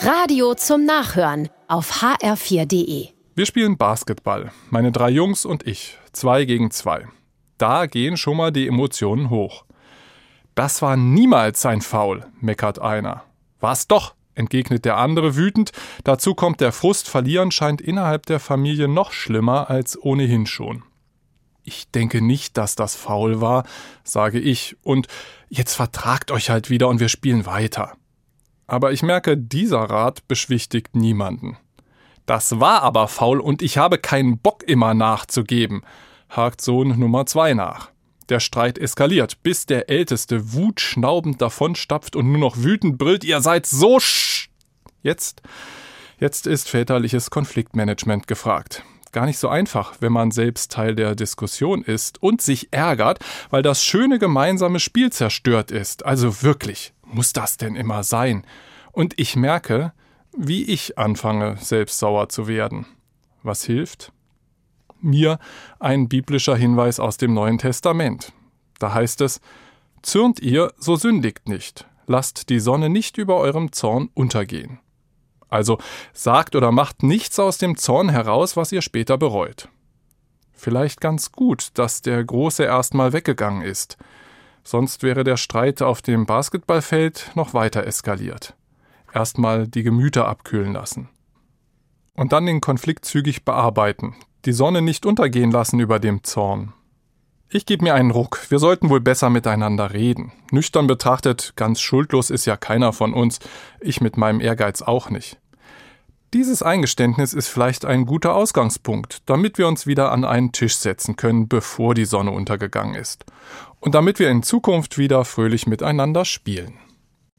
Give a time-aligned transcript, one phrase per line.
[0.00, 3.08] Radio zum Nachhören auf hr4.de.
[3.34, 7.08] Wir spielen Basketball, meine drei Jungs und ich, zwei gegen zwei.
[7.58, 9.64] Da gehen schon mal die Emotionen hoch.
[10.54, 13.24] Das war niemals sein Foul, meckert einer.
[13.58, 15.72] War's doch, entgegnet der andere wütend.
[16.04, 20.84] Dazu kommt der Frust, verlieren scheint innerhalb der Familie noch schlimmer als ohnehin schon.
[21.64, 23.64] Ich denke nicht, dass das faul war,
[24.04, 25.08] sage ich, und
[25.48, 27.94] jetzt vertragt euch halt wieder und wir spielen weiter.
[28.68, 31.56] Aber ich merke, dieser Rat beschwichtigt niemanden.
[32.26, 35.82] Das war aber faul und ich habe keinen Bock immer nachzugeben,
[36.28, 37.90] hakt Sohn Nummer zwei nach.
[38.28, 43.64] Der Streit eskaliert, bis der Älteste wutschnaubend davonstapft und nur noch wütend brüllt, ihr seid
[43.64, 44.50] so sch.
[45.02, 45.40] Jetzt,
[46.18, 48.82] jetzt ist väterliches Konfliktmanagement gefragt.
[49.12, 53.62] Gar nicht so einfach, wenn man selbst Teil der Diskussion ist und sich ärgert, weil
[53.62, 56.04] das schöne gemeinsame Spiel zerstört ist.
[56.04, 58.44] Also wirklich, muss das denn immer sein?
[58.92, 59.92] Und ich merke,
[60.36, 62.86] wie ich anfange, selbst sauer zu werden.
[63.42, 64.12] Was hilft?
[65.00, 65.38] Mir
[65.78, 68.32] ein biblischer Hinweis aus dem Neuen Testament.
[68.78, 69.40] Da heißt es,
[70.02, 74.78] Zürnt ihr, so sündigt nicht, lasst die Sonne nicht über eurem Zorn untergehen.
[75.48, 75.78] Also
[76.12, 79.68] sagt oder macht nichts aus dem Zorn heraus, was ihr später bereut.
[80.52, 83.96] Vielleicht ganz gut, dass der Große erstmal weggegangen ist.
[84.70, 88.54] Sonst wäre der Streit auf dem Basketballfeld noch weiter eskaliert.
[89.14, 91.08] Erstmal die Gemüter abkühlen lassen.
[92.12, 96.74] Und dann den Konflikt zügig bearbeiten, die Sonne nicht untergehen lassen über dem Zorn.
[97.48, 100.32] Ich gebe mir einen Ruck, wir sollten wohl besser miteinander reden.
[100.50, 103.38] Nüchtern betrachtet, ganz schuldlos ist ja keiner von uns,
[103.80, 105.38] ich mit meinem Ehrgeiz auch nicht.
[106.34, 111.16] Dieses Eingeständnis ist vielleicht ein guter Ausgangspunkt, damit wir uns wieder an einen Tisch setzen
[111.16, 113.24] können, bevor die Sonne untergegangen ist.
[113.80, 116.74] Und damit wir in Zukunft wieder fröhlich miteinander spielen.